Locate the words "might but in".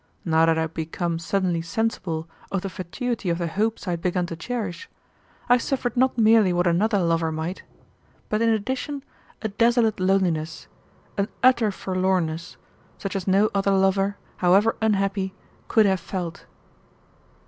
7.31-8.49